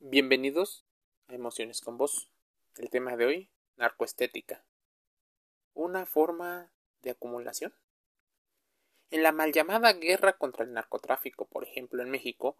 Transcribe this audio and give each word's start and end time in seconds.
Bienvenidos 0.00 0.86
a 1.26 1.34
Emociones 1.34 1.80
con 1.80 1.98
Vos. 1.98 2.30
El 2.76 2.88
tema 2.88 3.16
de 3.16 3.26
hoy, 3.26 3.50
narcoestética. 3.76 4.64
Una 5.74 6.06
forma 6.06 6.70
de 7.02 7.10
acumulación. 7.10 7.74
En 9.10 9.24
la 9.24 9.32
mal 9.32 9.52
llamada 9.52 9.92
guerra 9.94 10.38
contra 10.38 10.64
el 10.64 10.72
narcotráfico, 10.72 11.48
por 11.48 11.64
ejemplo, 11.64 12.00
en 12.00 12.10
México, 12.10 12.56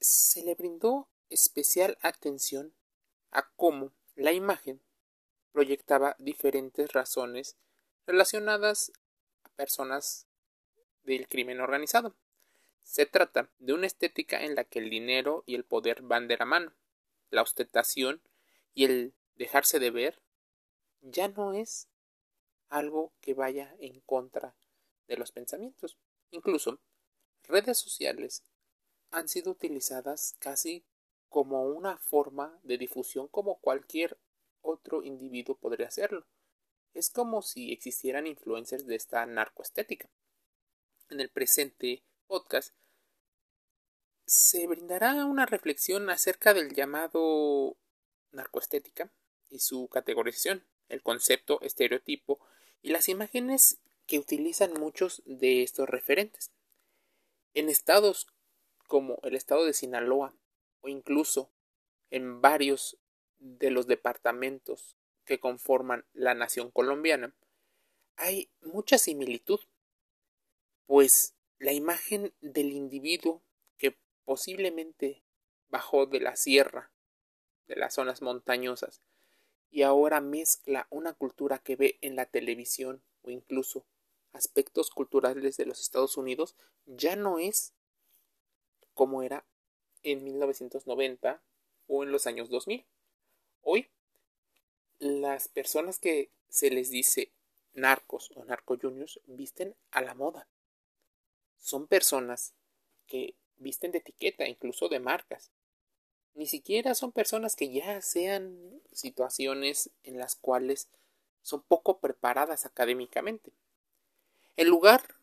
se 0.00 0.42
le 0.42 0.56
brindó 0.56 1.08
especial 1.30 1.96
atención 2.02 2.74
a 3.30 3.48
cómo 3.54 3.92
la 4.16 4.32
imagen 4.32 4.82
proyectaba 5.52 6.16
diferentes 6.18 6.92
razones 6.92 7.56
relacionadas 8.04 8.90
a 9.44 9.48
personas 9.50 10.26
del 11.04 11.28
crimen 11.28 11.60
organizado. 11.60 12.16
Se 12.84 13.06
trata 13.06 13.50
de 13.58 13.72
una 13.72 13.86
estética 13.86 14.44
en 14.44 14.54
la 14.54 14.64
que 14.64 14.78
el 14.78 14.90
dinero 14.90 15.42
y 15.46 15.56
el 15.56 15.64
poder 15.64 16.02
van 16.02 16.28
de 16.28 16.36
la 16.36 16.44
mano. 16.44 16.72
La 17.30 17.42
ostentación 17.42 18.22
y 18.72 18.84
el 18.84 19.14
dejarse 19.34 19.80
de 19.80 19.90
ver 19.90 20.22
ya 21.00 21.28
no 21.28 21.54
es 21.54 21.88
algo 22.68 23.12
que 23.20 23.34
vaya 23.34 23.74
en 23.78 24.00
contra 24.00 24.54
de 25.08 25.16
los 25.16 25.32
pensamientos. 25.32 25.98
Incluso 26.30 26.80
redes 27.42 27.78
sociales 27.78 28.44
han 29.10 29.28
sido 29.28 29.52
utilizadas 29.52 30.36
casi 30.38 30.84
como 31.28 31.64
una 31.64 31.98
forma 31.98 32.58
de 32.62 32.78
difusión 32.78 33.28
como 33.28 33.58
cualquier 33.60 34.18
otro 34.60 35.02
individuo 35.02 35.56
podría 35.56 35.88
hacerlo. 35.88 36.26
Es 36.92 37.10
como 37.10 37.42
si 37.42 37.72
existieran 37.72 38.26
influencers 38.26 38.86
de 38.86 38.94
esta 38.94 39.26
narcoestética. 39.26 40.10
En 41.10 41.20
el 41.20 41.28
presente 41.30 42.04
podcast 42.26 42.74
se 44.26 44.66
brindará 44.66 45.24
una 45.26 45.46
reflexión 45.46 46.08
acerca 46.10 46.54
del 46.54 46.74
llamado 46.74 47.76
narcoestética 48.32 49.10
y 49.50 49.60
su 49.60 49.88
categorización, 49.88 50.64
el 50.88 51.02
concepto, 51.02 51.60
estereotipo 51.60 52.40
y 52.82 52.90
las 52.90 53.08
imágenes 53.08 53.78
que 54.06 54.18
utilizan 54.18 54.72
muchos 54.74 55.22
de 55.26 55.62
estos 55.62 55.88
referentes. 55.88 56.50
En 57.54 57.68
estados 57.68 58.26
como 58.86 59.18
el 59.22 59.36
estado 59.36 59.64
de 59.64 59.72
Sinaloa 59.72 60.34
o 60.80 60.88
incluso 60.88 61.50
en 62.10 62.40
varios 62.40 62.98
de 63.38 63.70
los 63.70 63.86
departamentos 63.86 64.96
que 65.24 65.40
conforman 65.40 66.04
la 66.12 66.34
nación 66.34 66.70
colombiana, 66.70 67.34
hay 68.16 68.50
mucha 68.60 68.98
similitud, 68.98 69.60
pues 70.86 71.34
la 71.58 71.72
imagen 71.72 72.32
del 72.40 72.72
individuo 72.72 73.42
que 73.78 73.96
posiblemente 74.24 75.22
bajó 75.68 76.06
de 76.06 76.20
la 76.20 76.36
sierra, 76.36 76.90
de 77.66 77.76
las 77.76 77.94
zonas 77.94 78.22
montañosas, 78.22 79.02
y 79.70 79.82
ahora 79.82 80.20
mezcla 80.20 80.86
una 80.90 81.14
cultura 81.14 81.58
que 81.58 81.76
ve 81.76 81.98
en 82.00 82.16
la 82.16 82.26
televisión 82.26 83.02
o 83.22 83.30
incluso 83.30 83.84
aspectos 84.32 84.90
culturales 84.90 85.56
de 85.56 85.66
los 85.66 85.80
Estados 85.80 86.16
Unidos, 86.16 86.54
ya 86.86 87.16
no 87.16 87.38
es 87.38 87.72
como 88.94 89.22
era 89.22 89.44
en 90.02 90.22
1990 90.22 91.42
o 91.86 92.04
en 92.04 92.12
los 92.12 92.26
años 92.26 92.50
2000. 92.50 92.84
Hoy, 93.62 93.88
las 94.98 95.48
personas 95.48 95.98
que 95.98 96.30
se 96.48 96.70
les 96.70 96.90
dice 96.90 97.32
narcos 97.72 98.30
o 98.36 98.44
narco 98.44 98.76
juniors 98.80 99.20
visten 99.26 99.74
a 99.90 100.00
la 100.02 100.14
moda 100.14 100.46
son 101.64 101.86
personas 101.86 102.52
que 103.06 103.36
visten 103.56 103.90
de 103.90 103.98
etiqueta, 103.98 104.46
incluso 104.46 104.90
de 104.90 105.00
marcas. 105.00 105.50
Ni 106.34 106.46
siquiera 106.46 106.94
son 106.94 107.10
personas 107.10 107.56
que 107.56 107.72
ya 107.72 108.02
sean 108.02 108.82
situaciones 108.92 109.90
en 110.02 110.18
las 110.18 110.36
cuales 110.36 110.90
son 111.40 111.62
poco 111.62 112.00
preparadas 112.00 112.66
académicamente. 112.66 113.54
El 114.56 114.68
lugar 114.68 115.14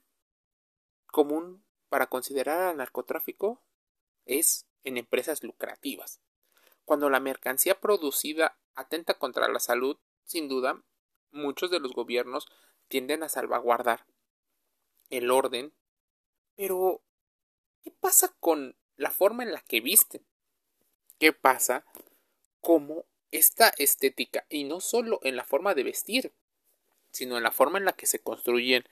común 1.11 1.63
para 1.89 2.07
considerar 2.07 2.69
al 2.69 2.77
narcotráfico 2.77 3.61
es 4.25 4.65
en 4.83 4.97
empresas 4.97 5.43
lucrativas. 5.43 6.21
Cuando 6.85 7.11
la 7.11 7.19
mercancía 7.19 7.79
producida 7.79 8.57
atenta 8.73 9.13
contra 9.13 9.47
la 9.47 9.59
salud, 9.59 9.99
sin 10.23 10.47
duda, 10.47 10.81
muchos 11.29 11.69
de 11.69 11.79
los 11.79 11.93
gobiernos 11.93 12.47
tienden 12.87 13.21
a 13.21 13.29
salvaguardar 13.29 14.07
el 15.11 15.29
orden 15.29 15.71
pero, 16.55 17.03
¿qué 17.83 17.91
pasa 17.91 18.35
con 18.39 18.77
la 18.95 19.11
forma 19.11 19.43
en 19.43 19.51
la 19.51 19.61
que 19.61 19.81
visten? 19.81 20.25
¿Qué 21.19 21.33
pasa 21.33 21.85
como 22.59 23.05
esta 23.31 23.69
estética, 23.77 24.45
y 24.49 24.65
no 24.65 24.81
solo 24.81 25.19
en 25.23 25.35
la 25.35 25.45
forma 25.45 25.73
de 25.73 25.83
vestir, 25.83 26.33
sino 27.11 27.37
en 27.37 27.43
la 27.43 27.51
forma 27.51 27.77
en 27.79 27.85
la 27.85 27.93
que 27.93 28.05
se 28.05 28.21
construyen 28.21 28.83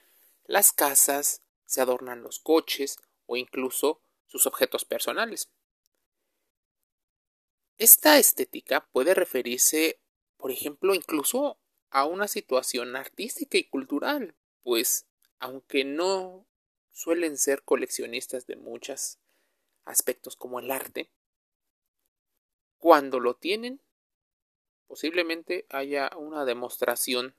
las 0.46 0.72
casas, 0.72 1.44
se 1.66 1.82
adornan 1.82 2.24
los 2.24 2.40
coches 2.40 2.98
o 3.26 3.38
incluso 3.38 4.02
sus 4.28 4.48
objetos 4.48 4.86
personales? 4.86 5.50
Esta 7.78 8.18
estética 8.18 8.90
puede 8.92 9.14
referirse, 9.14 10.02
por 10.38 10.52
ejemplo, 10.52 10.96
incluso 10.96 11.60
a 11.92 12.06
una 12.06 12.28
situación 12.28 12.96
artística 12.96 13.58
y 13.58 13.70
cultural, 13.70 14.36
pues 14.64 15.08
aunque 15.40 15.86
no 15.86 16.46
suelen 17.00 17.38
ser 17.38 17.64
coleccionistas 17.64 18.46
de 18.46 18.58
muchos 18.58 19.20
aspectos 19.86 20.36
como 20.36 20.60
el 20.60 20.70
arte. 20.70 21.10
Cuando 22.78 23.22
lo 23.22 23.38
tienen, 23.38 23.82
posiblemente 24.86 25.66
haya 25.70 26.12
una 26.18 26.44
demostración. 26.44 27.36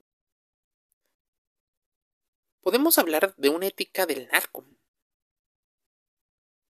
Podemos 2.62 2.96
hablar 2.96 3.34
de 3.36 3.50
una 3.50 3.66
ética 3.66 4.06
del 4.06 4.28
narco. 4.28 4.64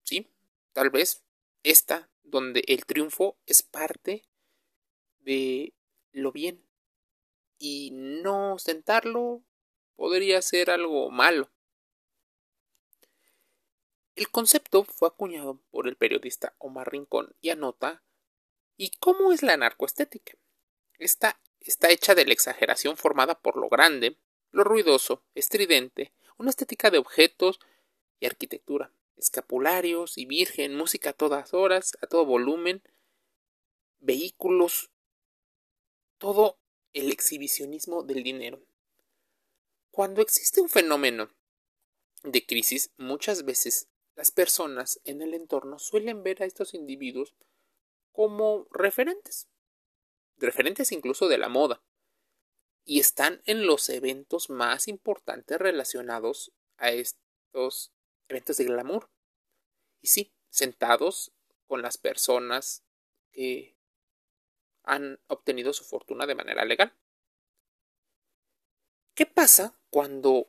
Sí, 0.05 0.31
tal 0.73 0.91
vez 0.91 1.25
esta, 1.65 2.09
donde 2.23 2.63
el 2.69 2.87
triunfo 2.87 3.37
es 3.47 3.65
parte 3.65 4.23
de 5.19 5.75
lo 6.13 6.31
bien 6.31 6.65
y 7.59 7.91
no 7.91 8.55
ostentarlo 8.55 9.43
podría 9.97 10.41
ser 10.41 10.71
algo 10.71 11.11
malo. 11.11 11.51
El 14.16 14.31
concepto 14.31 14.84
fue 14.84 15.09
acuñado 15.09 15.60
por 15.71 15.87
el 15.87 15.94
periodista 15.94 16.54
Omar 16.56 16.91
Rincón 16.91 17.37
y 17.43 17.50
anota 17.50 18.03
¿Y 18.78 18.93
cómo 18.93 19.31
es 19.31 19.43
la 19.43 19.59
narcoestética? 19.59 20.38
Esta 20.99 21.38
está 21.60 21.91
hecha 21.91 22.15
de 22.15 22.25
la 22.25 22.32
exageración 22.32 22.97
formada 22.97 23.38
por 23.38 23.59
lo 23.59 23.69
grande, 23.69 24.16
lo 24.53 24.65
ruidoso, 24.65 25.22
estridente, 25.34 26.15
una 26.38 26.49
estética 26.49 26.91
de 26.91 26.97
objetos 26.97 27.60
y 28.19 28.25
arquitectura, 28.25 28.91
escapularios 29.19 30.16
y 30.16 30.25
virgen, 30.25 30.75
música 30.75 31.10
a 31.10 31.12
todas 31.12 31.53
horas, 31.53 31.93
a 32.00 32.06
todo 32.06 32.25
volumen, 32.25 32.83
vehículos, 33.98 34.91
todo 36.16 36.59
el 36.94 37.12
exhibicionismo 37.12 38.03
del 38.03 38.22
dinero. 38.22 38.62
Cuando 39.91 40.22
existe 40.22 40.62
un 40.62 40.71
fenómeno 40.71 41.28
de 42.22 42.47
crisis, 42.47 42.93
muchas 42.97 43.44
veces 43.44 43.88
las 44.16 44.31
personas 44.31 45.00
en 45.04 45.22
el 45.22 45.34
entorno 45.34 45.78
suelen 45.78 46.22
ver 46.22 46.43
a 46.43 46.47
estos 46.47 46.75
individuos 46.75 47.37
como 48.12 48.66
referentes, 48.71 49.49
referentes 50.38 50.91
incluso 50.91 51.28
de 51.28 51.38
la 51.38 51.50
moda, 51.50 51.84
y 52.84 52.99
están 52.99 53.43
en 53.44 53.66
los 53.66 53.88
eventos 53.91 54.49
más 54.49 54.88
importantes 54.88 55.59
relacionados 55.59 56.53
a 56.78 56.93
estos 56.93 57.93
eventos 58.28 58.56
de 58.56 58.65
glamour. 58.65 59.10
Y 60.00 60.09
sí, 60.09 60.33
sentados 60.48 61.33
con 61.66 61.83
las 61.83 61.98
personas 61.98 62.84
que 63.33 63.77
han 64.84 65.21
obtenido 65.27 65.72
su 65.72 65.84
fortuna 65.84 66.27
de 66.27 66.36
manera 66.36 66.65
legal. 66.65 66.97
¿Qué 69.15 69.27
pasa 69.27 69.78
cuando 69.91 70.48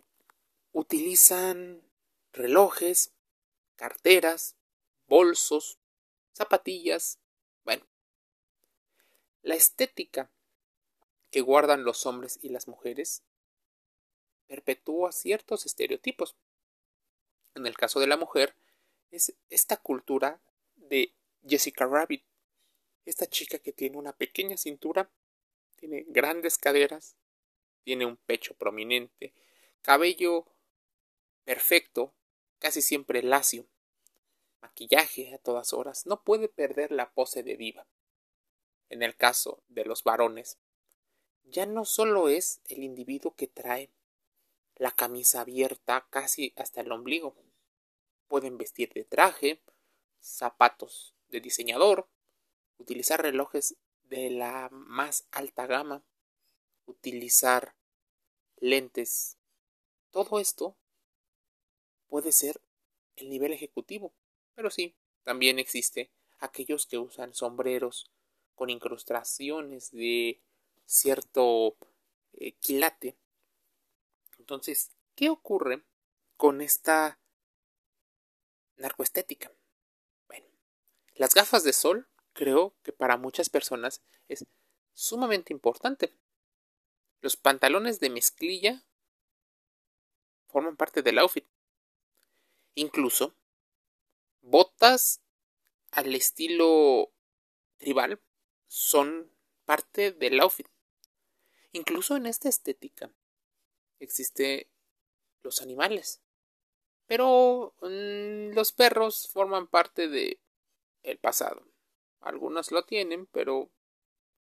utilizan 0.71 1.81
relojes, 2.33 3.16
carteras, 3.77 4.57
bolsos, 5.07 5.79
zapatillas, 6.33 7.19
bueno. 7.63 7.87
La 9.41 9.55
estética 9.55 10.29
que 11.31 11.41
guardan 11.41 11.85
los 11.85 12.05
hombres 12.05 12.39
y 12.41 12.49
las 12.49 12.67
mujeres 12.67 13.23
perpetúa 14.47 15.11
ciertos 15.11 15.65
estereotipos. 15.65 16.35
En 17.55 17.65
el 17.65 17.77
caso 17.77 17.99
de 17.99 18.07
la 18.07 18.17
mujer, 18.17 18.55
es 19.11 19.33
esta 19.49 19.77
cultura 19.77 20.41
de 20.75 21.13
Jessica 21.47 21.85
Rabbit, 21.85 22.23
esta 23.05 23.25
chica 23.27 23.59
que 23.59 23.71
tiene 23.71 23.97
una 23.97 24.13
pequeña 24.13 24.57
cintura, 24.57 25.09
tiene 25.75 26.05
grandes 26.07 26.57
caderas, 26.57 27.15
tiene 27.83 28.05
un 28.05 28.17
pecho 28.17 28.53
prominente, 28.55 29.33
cabello 29.81 30.45
perfecto, 31.45 32.13
casi 32.59 32.81
siempre 32.81 33.23
lacio, 33.23 33.67
maquillaje 34.61 35.33
a 35.33 35.37
todas 35.37 35.73
horas, 35.73 36.05
no 36.05 36.23
puede 36.23 36.49
perder 36.49 36.91
la 36.91 37.11
pose 37.11 37.43
de 37.43 37.57
diva. 37.57 37.87
En 38.89 39.03
el 39.03 39.15
caso 39.15 39.61
de 39.67 39.85
los 39.85 40.03
varones, 40.03 40.57
ya 41.43 41.65
no 41.65 41.85
solo 41.85 42.29
es 42.29 42.61
el 42.65 42.83
individuo 42.83 43.35
que 43.35 43.47
trae 43.47 43.89
la 44.75 44.91
camisa 44.91 45.41
abierta 45.41 46.07
casi 46.09 46.53
hasta 46.55 46.81
el 46.81 46.91
ombligo. 46.91 47.35
Pueden 48.27 48.57
vestir 48.57 48.93
de 48.93 49.03
traje, 49.03 49.61
zapatos 50.21 51.15
de 51.29 51.41
diseñador, 51.41 52.09
utilizar 52.77 53.21
relojes 53.21 53.75
de 54.03 54.29
la 54.29 54.69
más 54.71 55.27
alta 55.31 55.65
gama, 55.67 56.03
utilizar 56.85 57.75
lentes. 58.57 59.37
Todo 60.11 60.39
esto 60.39 60.77
puede 62.07 62.31
ser 62.31 62.61
el 63.15 63.29
nivel 63.29 63.53
ejecutivo, 63.53 64.13
pero 64.55 64.69
sí, 64.69 64.95
también 65.23 65.59
existe 65.59 66.11
aquellos 66.39 66.85
que 66.85 66.97
usan 66.97 67.33
sombreros 67.33 68.09
con 68.55 68.69
incrustaciones 68.69 69.91
de 69.91 70.41
cierto 70.85 71.75
eh, 72.33 72.53
quilate. 72.53 73.17
Entonces, 74.39 74.91
¿qué 75.15 75.29
ocurre 75.29 75.83
con 76.37 76.61
esta 76.61 77.19
narcoestética? 78.77 79.51
Bueno, 80.27 80.47
las 81.15 81.33
gafas 81.33 81.63
de 81.63 81.73
sol 81.73 82.07
creo 82.33 82.75
que 82.83 82.93
para 82.93 83.17
muchas 83.17 83.49
personas 83.49 84.01
es 84.27 84.45
sumamente 84.93 85.53
importante. 85.53 86.13
Los 87.21 87.35
pantalones 87.35 87.99
de 87.99 88.09
mezclilla 88.09 88.85
forman 90.47 90.77
parte 90.77 91.01
del 91.01 91.19
outfit. 91.19 91.45
Incluso 92.79 93.33
botas 94.41 95.23
al 95.89 96.13
estilo 96.13 97.11
tribal 97.77 98.21
son 98.67 99.31
parte 99.65 100.11
del 100.11 100.39
outfit. 100.39 100.67
Incluso 101.71 102.15
en 102.15 102.27
esta 102.27 102.49
estética 102.49 103.11
existe 103.99 104.69
los 105.41 105.63
animales. 105.63 106.21
Pero 107.07 107.73
mm, 107.81 108.53
los 108.53 108.73
perros 108.73 109.27
forman 109.27 109.65
parte 109.65 110.07
de 110.07 110.39
el 111.01 111.17
pasado. 111.17 111.65
Algunos 112.19 112.71
lo 112.71 112.85
tienen, 112.85 113.25
pero 113.25 113.71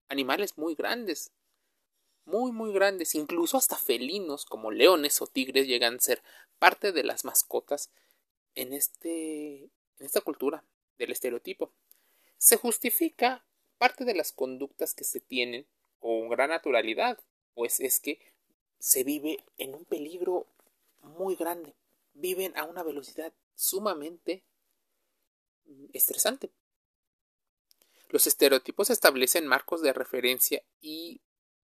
animales 0.10 0.58
muy 0.58 0.74
grandes. 0.74 1.32
Muy, 2.26 2.52
muy 2.52 2.74
grandes. 2.74 3.14
Incluso 3.14 3.58
hasta 3.58 3.78
felinos 3.78 4.46
como 4.46 4.72
leones 4.72 5.22
o 5.22 5.28
tigres 5.28 5.68
llegan 5.68 5.98
a 5.98 6.00
ser 6.00 6.24
parte 6.58 6.92
de 6.92 7.04
las 7.04 7.26
mascotas 7.26 7.92
en, 8.56 8.74
este, 8.74 9.64
en 9.64 10.06
esta 10.06 10.22
cultura 10.22 10.64
del 10.98 11.12
estereotipo. 11.12 11.72
Se 12.38 12.58
justifica 12.58 13.46
parte 13.78 14.06
de 14.06 14.16
las 14.16 14.32
conductas 14.32 14.94
que 14.94 15.04
se 15.04 15.20
tienen 15.20 15.68
con 16.00 16.30
gran 16.30 16.50
naturalidad, 16.50 17.20
pues 17.54 17.80
es 17.80 18.00
que 18.00 18.20
se 18.80 19.04
vive 19.04 19.46
en 19.58 19.76
un 19.76 19.86
peligro 19.86 20.48
muy 21.02 21.36
grande. 21.36 21.76
Viven 22.14 22.56
a 22.58 22.66
una 22.66 22.84
velocidad 22.84 23.34
sumamente 23.56 24.44
estresante. 25.94 26.52
Los 28.10 28.28
estereotipos 28.28 28.90
establecen 28.90 29.48
marcos 29.48 29.82
de 29.82 29.94
referencia 29.94 30.64
y 30.82 31.22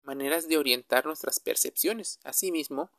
maneras 0.01 0.47
de 0.47 0.57
orientar 0.57 1.05
nuestras 1.05 1.39
percepciones. 1.39 2.19
Asimismo, 2.23 2.91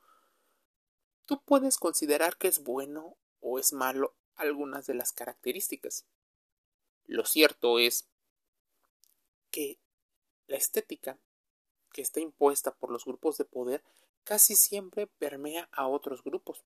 tú 1.26 1.42
puedes 1.44 1.76
considerar 1.76 2.36
que 2.36 2.48
es 2.48 2.62
bueno 2.62 3.16
o 3.44 3.58
es 3.58 3.72
malo 3.74 4.16
algunas 4.36 4.86
de 4.86 4.94
las 4.94 5.12
características. 5.12 6.06
Lo 7.04 7.26
cierto 7.26 7.78
es 7.78 8.08
que 9.50 9.78
la 10.46 10.56
estética 10.56 11.18
que 11.92 12.00
está 12.00 12.20
impuesta 12.20 12.74
por 12.74 12.90
los 12.90 13.04
grupos 13.04 13.36
de 13.36 13.44
poder 13.44 13.84
casi 14.24 14.56
siempre 14.56 15.06
permea 15.06 15.68
a 15.72 15.86
otros 15.86 16.24
grupos. 16.24 16.64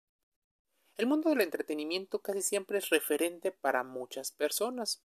El 0.97 1.07
mundo 1.07 1.31
del 1.31 1.41
entretenimiento 1.41 2.21
casi 2.21 2.43
siempre 2.43 2.79
es 2.79 2.91
referente 2.91 3.53
para 3.53 3.85
muchas 3.85 4.33
personas, 4.33 5.03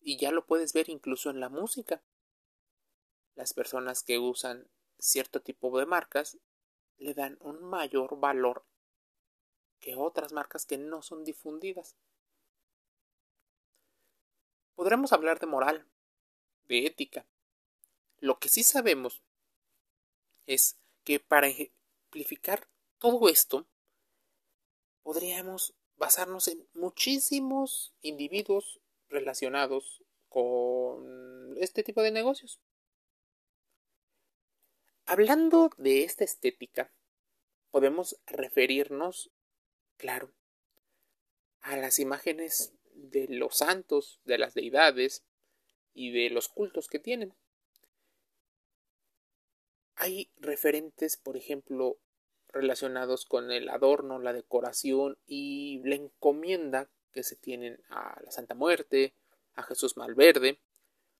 y 0.00 0.16
ya 0.16 0.32
lo 0.32 0.46
puedes 0.46 0.72
ver 0.72 0.88
incluso 0.88 1.28
en 1.28 1.40
la 1.40 1.50
música. 1.50 2.02
Las 3.34 3.52
personas 3.52 4.02
que 4.02 4.18
usan 4.18 4.68
cierto 4.98 5.40
tipo 5.42 5.78
de 5.78 5.84
marcas 5.84 6.38
le 6.96 7.12
dan 7.12 7.36
un 7.40 7.62
mayor 7.62 8.18
valor 8.18 8.64
que 9.80 9.96
otras 9.96 10.32
marcas 10.32 10.66
que 10.66 10.78
no 10.78 11.02
son 11.02 11.24
difundidas. 11.24 11.96
Podremos 14.74 15.12
hablar 15.12 15.40
de 15.40 15.46
moral, 15.46 15.86
de 16.68 16.86
ética. 16.86 17.26
Lo 18.18 18.38
que 18.38 18.48
sí 18.48 18.62
sabemos 18.62 19.22
es 20.46 20.78
que 21.04 21.20
para 21.20 21.48
ejemplificar 21.48 22.68
todo 22.98 23.28
esto, 23.28 23.66
podríamos 25.02 25.74
basarnos 25.96 26.48
en 26.48 26.66
muchísimos 26.72 27.94
individuos 28.00 28.80
relacionados 29.08 30.02
con 30.28 31.56
este 31.58 31.82
tipo 31.82 32.02
de 32.02 32.10
negocios. 32.10 32.60
Hablando 35.04 35.70
de 35.76 36.04
esta 36.04 36.24
estética, 36.24 36.92
podemos 37.70 38.20
referirnos, 38.26 39.30
claro, 40.00 40.32
a 41.60 41.76
las 41.76 41.98
imágenes 41.98 42.72
de 42.94 43.26
los 43.28 43.58
santos, 43.58 44.18
de 44.24 44.38
las 44.38 44.54
deidades 44.54 45.24
y 45.92 46.10
de 46.10 46.30
los 46.30 46.48
cultos 46.48 46.88
que 46.88 46.98
tienen. 46.98 47.34
Hay 49.96 50.30
referentes, 50.38 51.18
por 51.18 51.36
ejemplo, 51.36 51.98
relacionados 52.48 53.26
con 53.26 53.52
el 53.52 53.68
adorno, 53.68 54.18
la 54.18 54.32
decoración 54.32 55.18
y 55.26 55.82
la 55.84 55.96
encomienda 55.96 56.88
que 57.12 57.22
se 57.22 57.36
tienen 57.36 57.82
a 57.90 58.18
la 58.24 58.30
Santa 58.30 58.54
Muerte, 58.54 59.14
a 59.52 59.62
Jesús 59.62 59.98
Malverde 59.98 60.58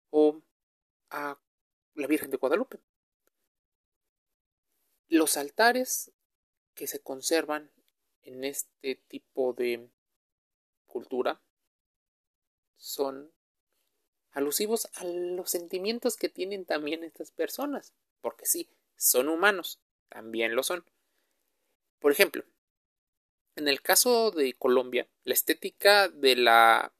o 0.08 0.40
a 1.10 1.38
la 1.94 2.06
Virgen 2.06 2.30
de 2.30 2.38
Guadalupe. 2.38 2.78
Los 5.08 5.36
altares 5.36 6.12
que 6.74 6.86
se 6.86 7.00
conservan 7.00 7.70
en 8.22 8.44
este 8.44 8.96
tipo 9.08 9.52
de 9.52 9.88
cultura 10.86 11.40
son 12.76 13.32
alusivos 14.32 14.88
a 14.94 15.04
los 15.04 15.50
sentimientos 15.50 16.16
que 16.16 16.28
tienen 16.28 16.64
también 16.64 17.04
estas 17.04 17.30
personas 17.30 17.92
porque 18.20 18.46
sí, 18.46 18.68
son 18.96 19.28
humanos, 19.28 19.80
también 20.08 20.54
lo 20.54 20.62
son. 20.62 20.84
Por 21.98 22.12
ejemplo, 22.12 22.44
en 23.56 23.68
el 23.68 23.82
caso 23.82 24.30
de 24.30 24.54
Colombia, 24.54 25.08
la 25.24 25.34
estética 25.34 26.08
de 26.08 26.36
la 26.36 26.92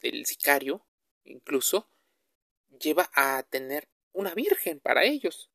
del 0.00 0.24
sicario 0.24 0.86
incluso 1.24 1.88
lleva 2.78 3.10
a 3.12 3.42
tener 3.42 3.88
una 4.12 4.34
virgen 4.34 4.80
para 4.80 5.04
ellos. 5.04 5.50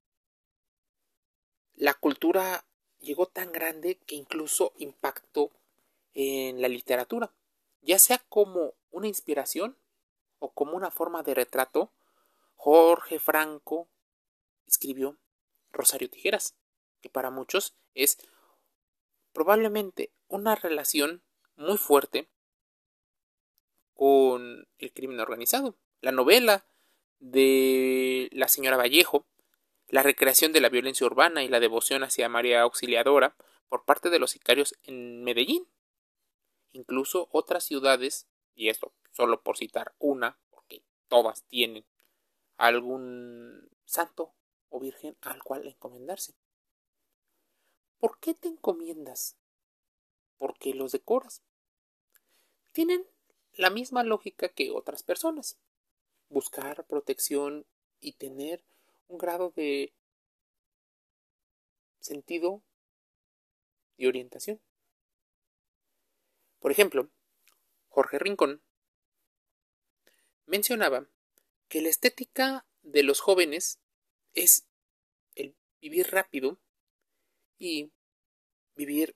La 1.73 1.93
cultura 1.93 2.65
llegó 3.05 3.27
tan 3.27 3.51
grande 3.51 3.95
que 4.05 4.15
incluso 4.15 4.73
impactó 4.77 5.51
en 6.13 6.61
la 6.61 6.67
literatura, 6.67 7.31
ya 7.81 7.99
sea 7.99 8.17
como 8.29 8.73
una 8.91 9.07
inspiración 9.07 9.77
o 10.39 10.51
como 10.51 10.75
una 10.75 10.91
forma 10.91 11.23
de 11.23 11.35
retrato. 11.35 11.91
Jorge 12.55 13.19
Franco 13.19 13.87
escribió 14.67 15.17
Rosario 15.71 16.09
Tijeras, 16.09 16.55
que 17.01 17.09
para 17.09 17.29
muchos 17.29 17.75
es 17.93 18.17
probablemente 19.33 20.11
una 20.27 20.55
relación 20.55 21.21
muy 21.55 21.77
fuerte 21.77 22.27
con 23.93 24.67
el 24.77 24.93
crimen 24.93 25.19
organizado. 25.19 25.75
La 26.01 26.11
novela 26.11 26.65
de 27.19 28.29
la 28.31 28.47
señora 28.47 28.77
Vallejo, 28.77 29.25
la 29.87 30.03
recreación 30.03 30.51
de 30.51 30.61
la 30.61 30.69
violencia 30.69 31.05
urbana 31.05 31.43
y 31.43 31.47
la 31.47 31.59
devoción 31.59 32.03
hacia 32.03 32.29
María 32.29 32.61
Auxiliadora 32.61 33.35
por 33.69 33.85
parte 33.85 34.09
de 34.09 34.19
los 34.19 34.31
sicarios 34.31 34.75
en 34.83 35.23
Medellín. 35.23 35.67
Incluso 36.71 37.29
otras 37.31 37.63
ciudades, 37.63 38.27
y 38.53 38.69
esto 38.69 38.93
solo 39.11 39.41
por 39.41 39.57
citar 39.57 39.93
una, 39.99 40.37
porque 40.49 40.83
todas 41.07 41.43
tienen 41.43 41.85
algún 42.57 43.69
santo 43.85 44.33
o 44.69 44.79
virgen 44.79 45.15
al 45.21 45.41
cual 45.43 45.67
encomendarse. 45.67 46.33
¿Por 47.97 48.19
qué 48.19 48.33
te 48.33 48.49
encomiendas? 48.49 49.37
Porque 50.37 50.73
los 50.73 50.91
decoras. 50.91 51.41
Tienen 52.73 53.05
la 53.53 53.69
misma 53.69 54.03
lógica 54.03 54.49
que 54.49 54.71
otras 54.71 55.01
personas. 55.01 55.57
Buscar 56.27 56.85
protección 56.87 57.65
y 58.01 58.13
tener 58.13 58.63
un 59.07 59.17
grado 59.17 59.51
de 59.55 59.93
sentido 61.99 62.63
y 63.97 64.07
orientación. 64.07 64.61
Por 66.59 66.71
ejemplo, 66.71 67.09
Jorge 67.89 68.19
Rincón, 68.19 68.61
mencionaba 70.45 71.07
que 71.67 71.81
la 71.81 71.89
estética 71.89 72.65
de 72.81 73.03
los 73.03 73.19
jóvenes 73.19 73.79
es 74.33 74.67
el 75.33 75.55
vivir 75.81 76.11
rápido 76.11 76.59
y 77.57 77.91
vivir 78.75 79.15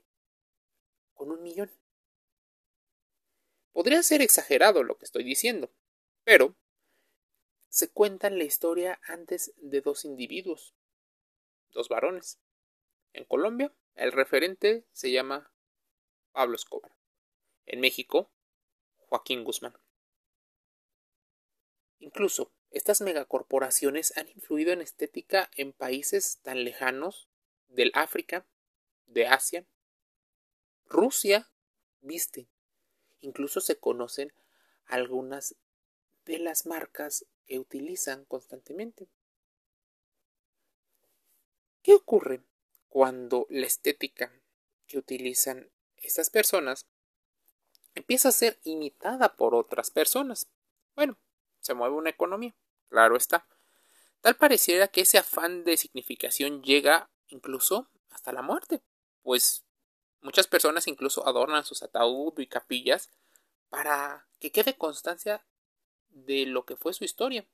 con 1.13 1.31
un 1.31 1.41
millón. 1.41 1.71
Podría 3.71 4.01
ser 4.03 4.21
exagerado 4.21 4.83
lo 4.83 4.97
que 4.97 5.05
estoy 5.05 5.23
diciendo, 5.23 5.71
pero 6.23 6.55
se 7.69 7.89
cuenta 7.91 8.29
la 8.29 8.43
historia 8.43 8.99
antes 9.03 9.53
de 9.57 9.81
dos 9.81 10.03
individuos, 10.05 10.75
dos 11.71 11.87
varones. 11.87 12.39
En 13.13 13.25
Colombia, 13.25 13.73
el 13.95 14.11
referente 14.11 14.85
se 14.91 15.11
llama 15.11 15.51
Pablo 16.31 16.55
Escobar. 16.55 16.91
En 17.65 17.79
México, 17.79 18.31
Joaquín 18.97 19.43
Guzmán. 19.43 19.73
Incluso, 21.99 22.51
estas 22.71 23.01
megacorporaciones 23.01 24.15
han 24.17 24.29
influido 24.29 24.71
en 24.71 24.81
estética 24.81 25.49
en 25.55 25.73
países 25.73 26.39
tan 26.41 26.63
lejanos 26.63 27.29
del 27.67 27.91
África, 27.93 28.47
de 29.05 29.27
Asia. 29.27 29.65
Rusia 30.85 31.51
viste. 32.01 32.47
Incluso 33.21 33.59
se 33.59 33.79
conocen 33.79 34.33
algunas 34.85 35.55
de 36.29 36.37
las 36.37 36.67
marcas 36.67 37.25
que 37.47 37.57
utilizan 37.57 38.23
constantemente. 38.25 39.09
¿Qué 41.81 41.95
ocurre 41.95 42.43
cuando 42.87 43.47
la 43.49 43.65
estética 43.65 44.31
que 44.85 44.99
utilizan 44.99 45.71
estas 45.97 46.29
personas 46.29 46.85
empieza 47.95 48.29
a 48.29 48.33
ser 48.33 48.59
imitada 48.63 49.37
por 49.37 49.55
otras 49.55 49.89
personas? 49.89 50.47
Bueno, 50.95 51.17
se 51.61 51.73
mueve 51.73 51.95
una 51.95 52.11
economía, 52.11 52.55
claro 52.89 53.17
está. 53.17 53.47
Tal 54.21 54.35
pareciera 54.35 54.87
que 54.87 55.01
ese 55.01 55.17
afán 55.17 55.63
de 55.63 55.77
significación 55.77 56.61
llega 56.61 57.09
incluso 57.29 57.89
hasta 58.11 58.33
la 58.33 58.43
muerte, 58.43 58.83
pues 59.23 59.65
muchas 60.21 60.45
personas 60.45 60.87
incluso 60.87 61.27
adornan 61.27 61.65
sus 61.65 61.81
ataúd 61.81 62.37
y 62.37 62.45
capillas 62.45 63.09
para 63.69 64.27
que 64.39 64.51
quede 64.51 64.77
constancia 64.77 65.43
de 66.09 66.45
lo 66.45 66.65
que 66.65 66.75
fue 66.75 66.93
su 66.93 67.03
historia. 67.03 67.45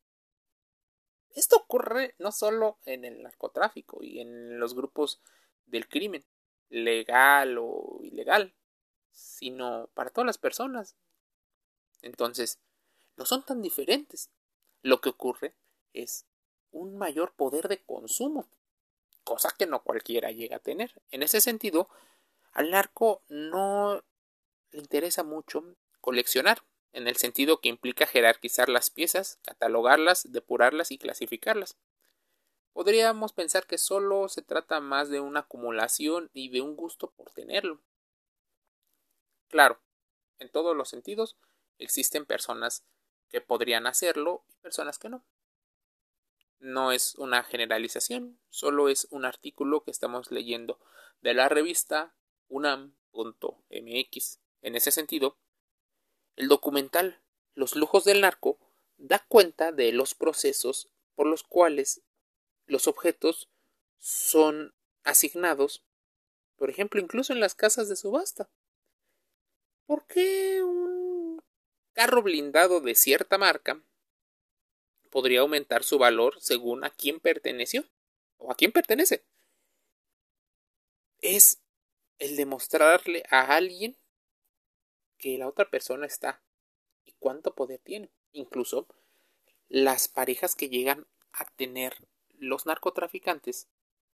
Esto 1.35 1.57
ocurre 1.57 2.15
no 2.17 2.31
solo 2.31 2.79
en 2.85 3.03
el 3.03 3.21
narcotráfico 3.21 4.01
y 4.01 4.19
en 4.21 4.59
los 4.59 4.73
grupos 4.73 5.21
del 5.65 5.87
crimen, 5.87 6.25
legal 6.69 7.57
o 7.59 7.99
ilegal, 8.03 8.53
sino 9.11 9.89
para 9.93 10.09
todas 10.09 10.25
las 10.25 10.37
personas. 10.37 10.95
Entonces, 12.01 12.59
no 13.17 13.25
son 13.25 13.43
tan 13.43 13.61
diferentes. 13.61 14.29
Lo 14.81 15.01
que 15.01 15.09
ocurre 15.09 15.55
es 15.93 16.25
un 16.71 16.97
mayor 16.97 17.33
poder 17.33 17.67
de 17.67 17.81
consumo, 17.83 18.47
cosa 19.23 19.49
que 19.57 19.65
no 19.65 19.83
cualquiera 19.83 20.31
llega 20.31 20.57
a 20.57 20.59
tener. 20.59 21.01
En 21.11 21.23
ese 21.23 21.41
sentido, 21.41 21.89
al 22.51 22.71
narco 22.71 23.23
no 23.27 24.03
le 24.71 24.79
interesa 24.79 25.23
mucho 25.23 25.75
coleccionar, 26.01 26.63
en 26.95 27.09
el 27.09 27.17
sentido 27.17 27.59
que 27.59 27.67
implica 27.67 28.07
jerarquizar 28.07 28.69
las 28.69 28.89
piezas, 28.89 29.37
catalogarlas, 29.43 30.31
depurarlas 30.31 30.91
y 30.91 30.97
clasificarlas. 30.97 31.77
Podríamos 32.71 33.33
pensar 33.33 33.67
que 33.67 33.77
solo 33.77 34.29
se 34.29 34.41
trata 34.41 34.79
más 34.79 35.09
de 35.09 35.19
una 35.19 35.41
acumulación 35.41 36.29
y 36.33 36.49
de 36.49 36.61
un 36.61 36.77
gusto 36.77 37.11
por 37.11 37.31
tenerlo. 37.31 37.81
Claro, 39.49 39.81
en 40.39 40.49
todos 40.49 40.73
los 40.73 40.87
sentidos 40.87 41.35
existen 41.79 42.25
personas 42.25 42.85
que 43.29 43.41
podrían 43.41 43.87
hacerlo 43.87 44.45
y 44.47 44.53
personas 44.61 44.97
que 44.97 45.09
no. 45.09 45.25
No 46.59 46.93
es 46.93 47.15
una 47.15 47.43
generalización, 47.43 48.39
solo 48.49 48.87
es 48.87 49.05
un 49.11 49.25
artículo 49.25 49.83
que 49.83 49.91
estamos 49.91 50.31
leyendo 50.31 50.79
de 51.19 51.33
la 51.33 51.49
revista 51.49 52.15
unam.mx. 52.47 54.39
En 54.61 54.75
ese 54.75 54.91
sentido, 54.91 55.37
el 56.35 56.47
documental 56.47 57.21
Los 57.53 57.75
lujos 57.75 58.03
del 58.03 58.21
narco 58.21 58.59
da 58.97 59.25
cuenta 59.27 59.71
de 59.71 59.91
los 59.91 60.13
procesos 60.13 60.89
por 61.15 61.27
los 61.27 61.43
cuales 61.43 62.01
los 62.65 62.87
objetos 62.87 63.49
son 63.97 64.73
asignados, 65.03 65.83
por 66.57 66.69
ejemplo, 66.69 66.99
incluso 66.99 67.31
en 67.31 67.39
las 67.39 67.55
casas 67.55 67.87
de 67.87 67.95
subasta. 67.95 68.49
¿Por 69.85 70.05
qué 70.05 70.61
un 70.63 71.41
carro 71.93 72.21
blindado 72.21 72.81
de 72.81 72.95
cierta 72.95 73.37
marca 73.37 73.81
podría 75.09 75.41
aumentar 75.41 75.83
su 75.83 75.97
valor 75.97 76.41
según 76.41 76.83
a 76.83 76.89
quién 76.89 77.19
perteneció 77.19 77.85
o 78.37 78.51
a 78.51 78.55
quién 78.55 78.71
pertenece? 78.71 79.23
Es 81.21 81.61
el 82.19 82.35
demostrarle 82.35 83.23
a 83.29 83.55
alguien 83.55 83.97
que 85.25 85.39
la 85.39 85.47
otra 85.47 85.67
persona 85.71 86.05
está 86.05 86.39
y 87.03 87.13
cuánto 87.13 87.55
poder 87.55 87.79
tiene. 87.79 88.11
Incluso 88.31 88.87
las 89.69 90.07
parejas 90.07 90.53
que 90.53 90.69
llegan 90.69 91.07
a 91.31 91.45
tener 91.45 92.07
los 92.37 92.67
narcotraficantes 92.67 93.67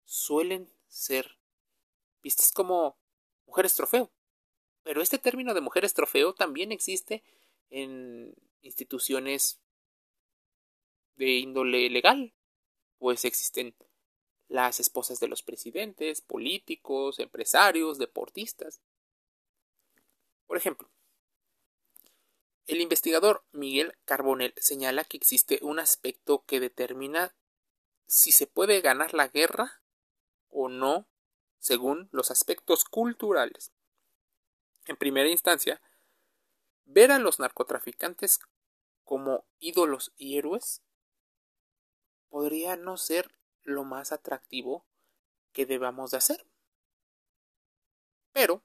suelen 0.04 0.72
ser 0.86 1.36
vistas 2.22 2.52
como 2.52 2.96
mujeres 3.44 3.74
trofeo. 3.74 4.12
Pero 4.84 5.02
este 5.02 5.18
término 5.18 5.52
de 5.52 5.60
mujeres 5.60 5.94
trofeo 5.94 6.32
también 6.32 6.70
existe 6.70 7.24
en 7.70 8.32
instituciones 8.62 9.58
de 11.16 11.38
índole 11.38 11.90
legal, 11.90 12.32
pues 12.98 13.24
existen 13.24 13.74
las 14.46 14.78
esposas 14.78 15.18
de 15.18 15.26
los 15.26 15.42
presidentes, 15.42 16.20
políticos, 16.20 17.18
empresarios, 17.18 17.98
deportistas. 17.98 18.80
Por 20.46 20.56
ejemplo, 20.56 20.88
el 22.70 22.80
investigador 22.80 23.44
Miguel 23.50 23.98
Carbonell 24.04 24.54
señala 24.56 25.02
que 25.02 25.16
existe 25.16 25.58
un 25.60 25.80
aspecto 25.80 26.44
que 26.46 26.60
determina 26.60 27.34
si 28.06 28.30
se 28.30 28.46
puede 28.46 28.80
ganar 28.80 29.12
la 29.12 29.26
guerra 29.26 29.82
o 30.48 30.68
no 30.68 31.08
según 31.58 32.08
los 32.12 32.30
aspectos 32.30 32.84
culturales. 32.84 33.72
En 34.86 34.96
primera 34.96 35.28
instancia, 35.28 35.82
ver 36.84 37.10
a 37.10 37.18
los 37.18 37.40
narcotraficantes 37.40 38.38
como 39.02 39.44
ídolos 39.58 40.12
y 40.16 40.38
héroes 40.38 40.80
podría 42.28 42.76
no 42.76 42.96
ser 42.98 43.34
lo 43.64 43.82
más 43.82 44.12
atractivo 44.12 44.86
que 45.52 45.66
debamos 45.66 46.12
de 46.12 46.18
hacer. 46.18 46.46
Pero 48.32 48.62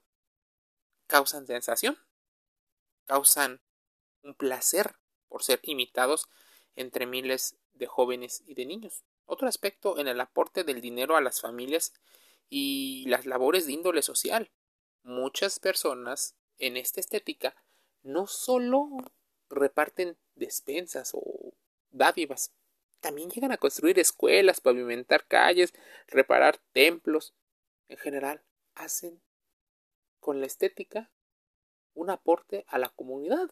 causan 1.08 1.48
sensación, 1.48 1.98
causan 3.06 3.65
un 4.26 4.34
placer 4.34 4.96
por 5.28 5.42
ser 5.42 5.60
imitados 5.62 6.28
entre 6.74 7.06
miles 7.06 7.56
de 7.74 7.86
jóvenes 7.86 8.42
y 8.46 8.54
de 8.54 8.66
niños. 8.66 9.04
Otro 9.24 9.48
aspecto 9.48 9.98
en 9.98 10.08
el 10.08 10.20
aporte 10.20 10.64
del 10.64 10.80
dinero 10.80 11.16
a 11.16 11.20
las 11.20 11.40
familias 11.40 11.94
y 12.48 13.04
las 13.08 13.26
labores 13.26 13.66
de 13.66 13.72
índole 13.72 14.02
social. 14.02 14.50
Muchas 15.02 15.58
personas 15.58 16.36
en 16.58 16.76
esta 16.76 17.00
estética 17.00 17.54
no 18.02 18.26
solo 18.26 18.88
reparten 19.48 20.16
despensas 20.34 21.12
o 21.14 21.54
dádivas, 21.90 22.52
también 23.00 23.30
llegan 23.30 23.52
a 23.52 23.56
construir 23.56 23.98
escuelas, 23.98 24.60
pavimentar 24.60 25.26
calles, 25.26 25.72
reparar 26.08 26.58
templos. 26.72 27.34
En 27.88 27.98
general, 27.98 28.42
hacen 28.74 29.22
con 30.18 30.40
la 30.40 30.46
estética 30.46 31.10
un 31.94 32.10
aporte 32.10 32.64
a 32.68 32.78
la 32.78 32.88
comunidad 32.88 33.50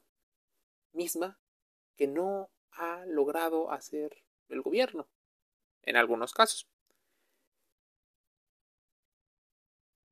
misma 0.94 1.38
que 1.96 2.06
no 2.06 2.50
ha 2.70 3.04
logrado 3.06 3.70
hacer 3.70 4.24
el 4.48 4.62
gobierno 4.62 5.08
en 5.82 5.96
algunos 5.96 6.32
casos. 6.32 6.68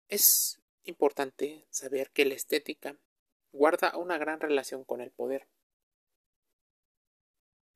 Es 0.09 0.61
importante 0.85 1.67
saber 1.71 2.11
que 2.11 2.25
la 2.25 2.35
estética 2.35 2.97
guarda 3.53 3.97
una 3.97 4.19
gran 4.19 4.41
relación 4.41 4.85
con 4.85 5.01
el 5.01 5.11
poder. 5.11 5.49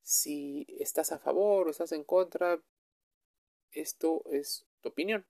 Si 0.03 0.65
estás 0.79 1.11
a 1.11 1.19
favor 1.19 1.67
o 1.67 1.71
estás 1.71 1.91
en 1.91 2.03
contra, 2.03 2.61
esto 3.71 4.23
es 4.31 4.65
tu 4.81 4.89
opinión. 4.89 5.25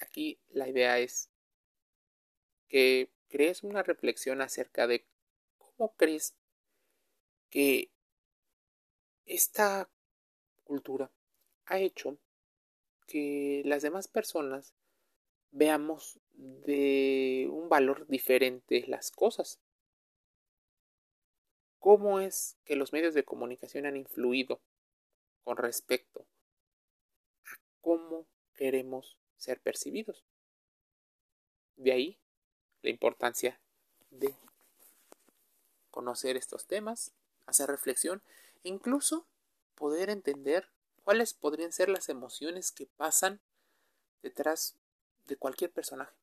Aquí 0.00 0.40
la 0.48 0.68
idea 0.68 0.98
es 0.98 1.30
que 2.68 3.10
crees 3.28 3.62
una 3.62 3.82
reflexión 3.82 4.40
acerca 4.40 4.86
de 4.86 5.06
cómo 5.58 5.94
crees 5.96 6.34
que 7.50 7.90
esta 9.26 9.88
cultura 10.64 11.10
ha 11.66 11.78
hecho 11.78 12.18
que 13.06 13.62
las 13.64 13.82
demás 13.82 14.08
personas 14.08 14.74
veamos 15.50 16.18
de 16.32 17.48
un 17.50 17.68
valor 17.68 18.06
diferente 18.06 18.84
las 18.86 19.10
cosas. 19.10 19.58
cómo 21.78 22.20
es 22.20 22.58
que 22.64 22.76
los 22.76 22.92
medios 22.92 23.14
de 23.14 23.24
comunicación 23.24 23.86
han 23.86 23.96
influido 23.96 24.60
con 25.44 25.56
respecto 25.56 26.26
a 27.44 27.58
cómo 27.80 28.26
queremos 28.54 29.16
ser 29.36 29.60
percibidos. 29.60 30.24
De 31.76 31.92
ahí 31.92 32.18
la 32.82 32.90
importancia 32.90 33.60
de 34.10 34.34
conocer 35.90 36.36
estos 36.36 36.66
temas, 36.66 37.14
hacer 37.48 37.68
reflexión 37.68 38.22
e 38.62 38.68
incluso 38.68 39.26
poder 39.74 40.10
entender 40.10 40.68
cuáles 41.04 41.34
podrían 41.34 41.72
ser 41.72 41.88
las 41.88 42.08
emociones 42.08 42.72
que 42.72 42.86
pasan 42.86 43.40
detrás 44.22 44.76
de 45.26 45.36
cualquier 45.36 45.72
personaje, 45.72 46.14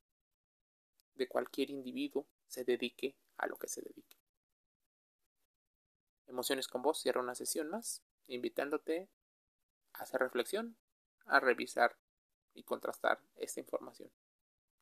de 1.16 1.28
cualquier 1.28 1.70
individuo, 1.70 2.28
se 2.48 2.64
dedique 2.64 3.16
a 3.38 3.48
lo 3.48 3.58
que 3.58 3.68
se 3.68 3.82
dedique. 3.82 4.18
Emociones 6.28 6.68
con 6.68 6.82
vos 6.82 7.00
cierra 7.00 7.22
una 7.22 7.36
sesión 7.36 7.70
más, 7.70 8.02
invitándote 8.28 9.10
a 9.94 10.04
hacer 10.04 10.20
reflexión, 10.20 10.76
a 11.26 11.40
revisar 11.40 11.98
y 12.54 12.64
contrastar 12.64 13.22
esta 13.36 13.60
información. 13.60 14.12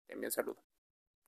Te 0.05 0.13
envío 0.13 0.27
un 0.27 0.31
saludo. 0.31 0.72